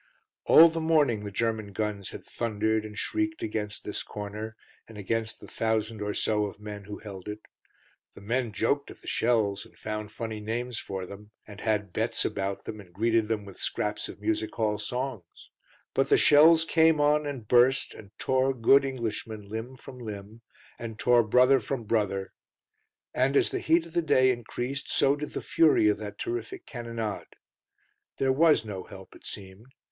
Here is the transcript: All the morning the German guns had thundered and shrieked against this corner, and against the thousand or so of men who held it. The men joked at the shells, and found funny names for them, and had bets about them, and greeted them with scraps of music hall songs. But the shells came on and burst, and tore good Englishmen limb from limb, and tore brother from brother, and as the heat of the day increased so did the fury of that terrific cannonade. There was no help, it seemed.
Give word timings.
All 0.45 0.67
the 0.67 0.81
morning 0.81 1.23
the 1.25 1.29
German 1.29 1.73
guns 1.73 2.09
had 2.09 2.25
thundered 2.25 2.85
and 2.85 2.97
shrieked 2.97 3.43
against 3.43 3.83
this 3.83 4.01
corner, 4.01 4.55
and 4.87 4.97
against 4.97 5.39
the 5.39 5.47
thousand 5.47 6.01
or 6.01 6.15
so 6.15 6.45
of 6.47 6.59
men 6.59 6.85
who 6.85 6.97
held 6.97 7.27
it. 7.27 7.41
The 8.15 8.21
men 8.21 8.51
joked 8.51 8.89
at 8.89 8.99
the 9.03 9.07
shells, 9.07 9.63
and 9.63 9.77
found 9.77 10.11
funny 10.11 10.39
names 10.39 10.79
for 10.79 11.05
them, 11.05 11.29
and 11.45 11.61
had 11.61 11.93
bets 11.93 12.25
about 12.25 12.65
them, 12.65 12.79
and 12.79 12.91
greeted 12.91 13.27
them 13.27 13.45
with 13.45 13.59
scraps 13.59 14.09
of 14.09 14.19
music 14.19 14.55
hall 14.55 14.79
songs. 14.79 15.51
But 15.93 16.09
the 16.09 16.17
shells 16.17 16.65
came 16.65 16.99
on 16.99 17.27
and 17.27 17.47
burst, 17.47 17.93
and 17.93 18.09
tore 18.17 18.55
good 18.55 18.83
Englishmen 18.83 19.49
limb 19.49 19.77
from 19.77 19.99
limb, 19.99 20.41
and 20.79 20.97
tore 20.97 21.21
brother 21.21 21.59
from 21.59 21.83
brother, 21.83 22.33
and 23.13 23.37
as 23.37 23.51
the 23.51 23.59
heat 23.59 23.85
of 23.85 23.93
the 23.93 24.01
day 24.01 24.31
increased 24.31 24.89
so 24.89 25.15
did 25.15 25.33
the 25.35 25.41
fury 25.41 25.87
of 25.89 25.99
that 25.99 26.17
terrific 26.17 26.65
cannonade. 26.65 27.35
There 28.17 28.33
was 28.33 28.65
no 28.65 28.81
help, 28.85 29.15
it 29.15 29.27
seemed. 29.27 29.67